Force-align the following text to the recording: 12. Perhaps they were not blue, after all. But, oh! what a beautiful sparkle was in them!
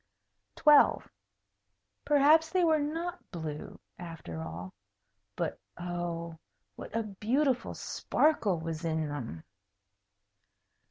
12. 0.55 1.07
Perhaps 2.05 2.49
they 2.49 2.63
were 2.63 2.79
not 2.79 3.23
blue, 3.29 3.79
after 3.99 4.41
all. 4.41 4.73
But, 5.35 5.59
oh! 5.77 6.39
what 6.75 6.95
a 6.95 7.03
beautiful 7.03 7.75
sparkle 7.75 8.59
was 8.59 8.83
in 8.83 9.07
them! 9.07 9.43